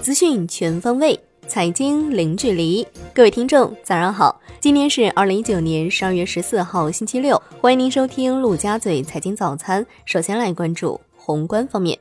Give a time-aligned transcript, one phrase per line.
[0.00, 2.86] 资讯全方位，财经零距离。
[3.14, 4.40] 各位听众，早上好！
[4.60, 7.40] 今天是二零一九年十二月十四号，星期六。
[7.60, 9.84] 欢迎您收听陆家嘴财经早餐。
[10.04, 11.98] 首先来关注宏观方面。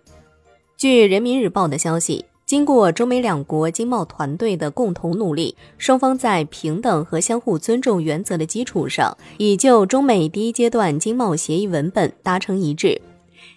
[0.78, 13.02] 据人民日报的消息，经过中美两国经贸团队的共同努力，双方在平等和相互尊重原则的基础上，已就中美第一阶段经贸协议文本达成一致。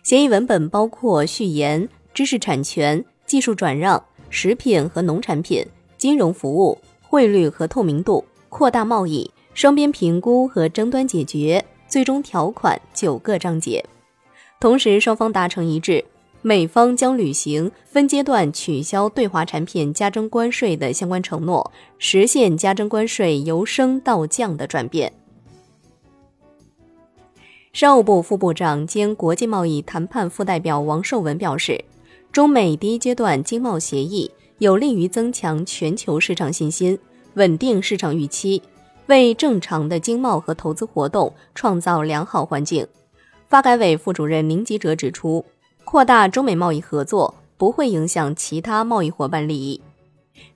[0.05, 4.05] 协议文本包括序言、知识产权、技术转让。
[4.29, 5.65] 食品和农产品、
[5.97, 13.85] 金融服务、汇率和透明度、扩大贸易、双边评估和争端解决、最终条款九个章节。
[14.59, 16.05] 同时，双方达成一致，
[16.43, 25.13] 美方将履行分阶段取消对华产品加征关税的相关承诺，实现加征关税由升到降的转变。
[27.75, 31.85] 商务部副部长兼国际贸易谈判副代表王受文表示。
[32.31, 36.97] 中美第一阶段经贸协议有利于增强全球市场信心，
[37.35, 38.63] 稳定市场预期，
[39.07, 42.87] 为正常的经贸和投资活动创造良好环境。
[43.49, 45.45] 发改委副主任宁吉喆指出，
[45.83, 49.81] 扩大中美贸易合作不会影响其他贸易伙伴利益。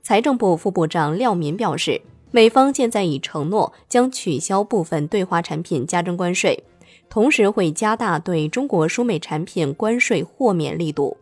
[0.02, 6.62] 财政部副部长廖民表示，美方现在已承诺将取消部分对华产品加征关税，
[7.10, 11.16] 同时会加大对中国输美产品关税豁免力度。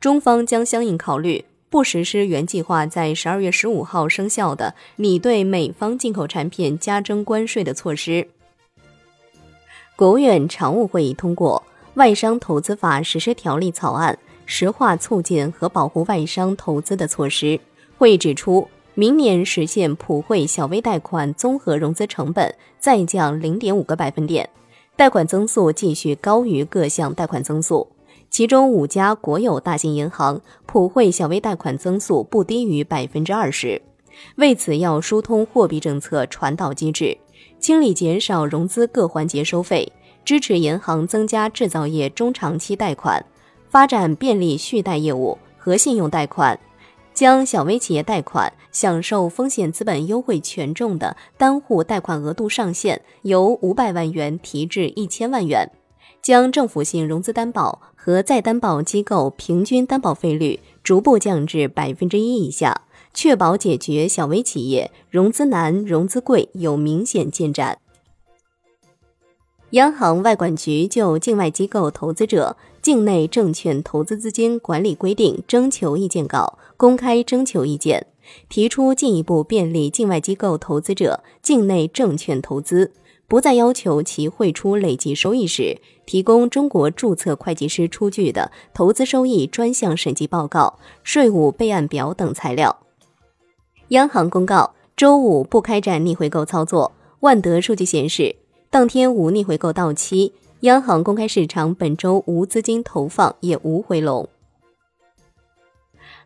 [0.00, 8.28] 中方将相应考虑不实施原计划在十二月十五号生效的拟对美方进口产品加征关税的措施。
[9.96, 11.62] 国务院常务会议通过
[11.94, 17.58] 《外商投资法实施条例》草案，实化促进和保护外商投资的措施。
[17.96, 24.48] 会议指出，明年实现普惠小微贷款综合融资成本再降零点五个百分点，
[24.96, 27.88] 贷款增速继续高于各项贷款增速。
[28.30, 33.80] 其中五家国有大型银行普惠小微贷款增速不低于百分之二十，
[34.36, 37.16] 为此要疏通货币政策传导机制，
[37.60, 39.92] 清理减少融资各环节收费，
[40.24, 43.24] 支持银行增加制造业中长期贷款，
[43.68, 46.58] 发展便利续贷业务和信用贷款，
[47.14, 55.70] 将小微企业贷款享受风险资本优惠权重的单户贷款额度上限由五百万元提至一千万元。
[56.20, 62.82] 将政府性融资担保和再担保机构平均担保费率逐步降至百分之一以下，
[63.12, 67.78] 确保解决小微企业融资难、融资贵有明显进展。
[69.70, 78.08] 央行外管局就境外机构投资者境内证券投资资金管理规定征求意见稿公开征求意见，
[78.50, 82.92] 提出进一步便利境外机构投资者境内证券投资。
[83.26, 92.80] 不再要求其汇出累计收益时提供中国注册会计师出具的投资收益专项审计报告、税务备案表等材料。
[93.88, 96.92] 央行公告，周五不开展逆回购操作。
[97.20, 98.36] 万德数据显示，
[98.68, 100.34] 当天无逆回购到期，
[100.64, 104.26] 央行公开市场本周无资金投放，也无回笼。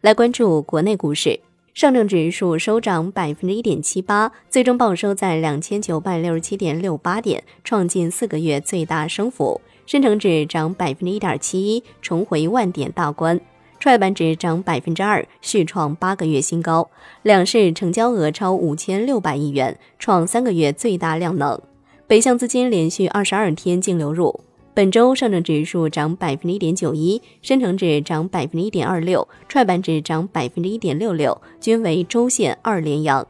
[0.00, 1.40] 来关注国内股市。
[1.74, 9.60] 上证指数收涨百分之一点七八，最终报收在两千九百六十七点六八点，创近四个月最大升幅。
[9.86, 13.40] 深成指涨百分之一点七一，重回万点大关。
[13.80, 16.88] 创业板指涨百分之二，续创八个月新高。
[17.22, 21.60] 两市成交额超五千六百亿元，创三个月最大量能。
[22.08, 24.40] 北向资金连续二十二天净流入。
[24.72, 33.26] 本周上证指数涨百分之一点九一，深成指涨百分之一点二六，创业板指涨百分之一点六六，均为周线二连阳。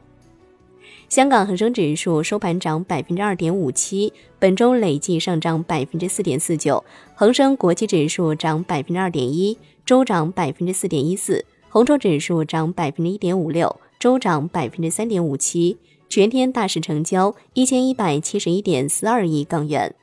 [1.09, 6.81] 香港恒生指数收盘涨百分之二点五七，本周累计上涨百分之四点四九。
[7.15, 11.43] 恒生国际指数涨百分之二点一，周涨百分之四点一四。
[11.67, 15.75] 红筹指数涨百分之一点五六，周涨百分之三点五七。
[16.09, 19.93] 全天大市成交一千一百七十一点四二亿港元。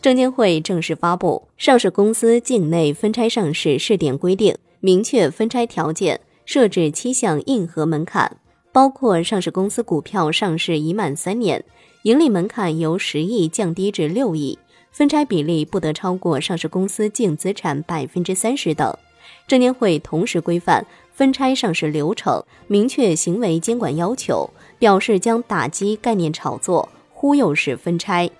[0.00, 8.36] 证监会正式发布《上市公司境内分拆上市试点规定》，明确分拆条件，设置七项硬核门槛，
[8.70, 11.64] 包括上市公司股票上市已满三年，
[12.04, 14.56] 盈利门槛由十亿降低至六亿，
[14.92, 18.96] 分拆比例不得超过上市公司净资产百分之三十等。
[19.48, 28.30] 证监会同时规范分拆上市流程，明确行为监管要求，表示将打击概念炒作、忽悠式分拆。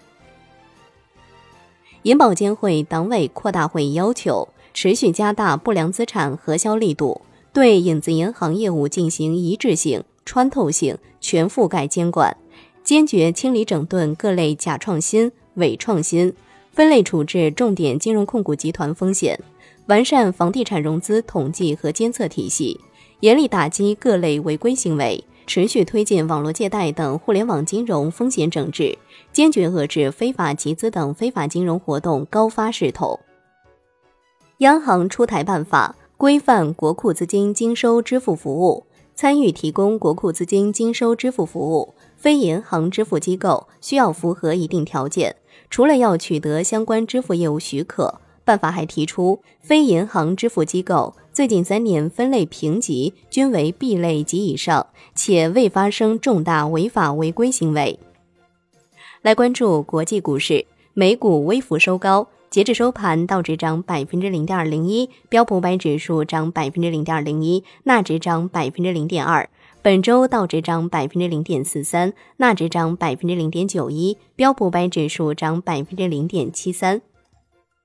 [2.02, 7.22] 银保监会党委扩大会议要求，持续加大不良资产核销力度，
[7.52, 12.36] 对影子银行业务进行一致性、穿透性、全覆盖监管，
[12.84, 16.32] 坚决清理整顿各类假创新、伪创新，
[16.70, 19.40] 分类处置重点金融控股集团风险，
[19.86, 22.78] 完善房地产融资统计和监测体系，
[23.20, 28.98] 严厉打击各类违规行为，持续推进网络借贷等互联网金融风险整治，
[29.32, 33.20] 坚决遏制非法集资等非法金融活动高发势头。
[34.58, 38.84] 央行出台办法，规范国库资金经收支付服务。
[39.14, 45.36] 参与提供国库资金经收支付服务，非银行支付机构需要符合一定条件。
[45.70, 58.00] 除了要取得相关支付业务许可，办法还提出，非银行支付机构最近三年分类评级均为 B 类及以上，且未发生重大违法违规行为。
[59.20, 62.26] 来关注国际股市，美股微幅收高。
[62.48, 69.46] 截至收盘，道指涨百分之零点零一，标普五百指数涨百分之零点零一，纳指涨百分之零点二。
[69.82, 77.02] 本周道指涨百分之零点四三，纳指涨百分之零点九一，标普五百指数涨百分之零点七三。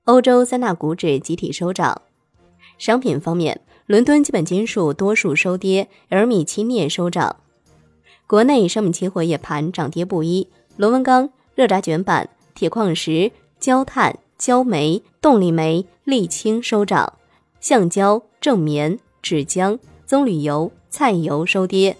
[0.04, 2.00] 欧洲三大股指集体收涨。
[2.82, 7.36] 商品方面，伦敦基本金属多数收跌，而米期镍收涨。
[8.26, 13.30] 国内商品期货夜盘涨跌不一，螺纹钢、热轧卷板、铁矿石、
[13.60, 14.18] 焦炭。
[14.36, 17.12] 焦煤、动力煤、沥青收涨，
[17.60, 21.96] 橡胶、正棉、纸浆、棕榈油、菜油收跌。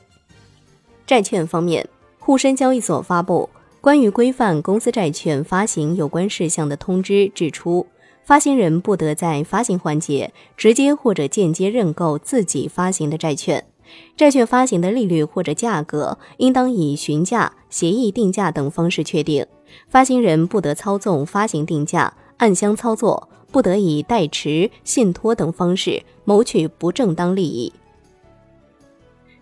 [1.07, 1.89] 债券方面，
[2.19, 3.49] 沪深交易所发布
[3.81, 7.87] 关于规范公司债券发行有关事项的通知，指出，
[8.25, 13.65] 发行人不得在发行环节直接或者间接认购自己发行的债券，
[14.17, 19.47] 债券发行的利率或者价格应当以询价、协议定价等方式确定，
[19.89, 22.15] 发行人不得操纵发行定价。
[22.39, 27.73] 暗箱操作，不得以代持、信托等方式谋取不正当利益。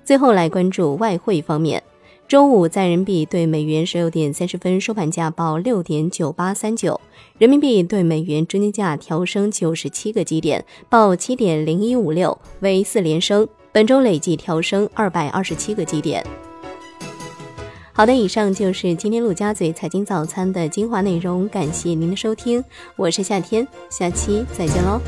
[0.04, 1.82] 最后来关注外汇方面，
[2.30, 7.00] 周五在人民币对美元十六点三十分收盘价报六点九八三九，
[7.38, 16.24] 人民币对美元中间价调升九十七个基点，报七点零一五六，为四连升，本周累计调升二百二十七个基点。
[17.92, 22.62] 好的，以上就是今天陆家嘴财经早餐的精华内容，感谢您的收听，
[22.94, 25.00] 我是夏天，下期再见喽。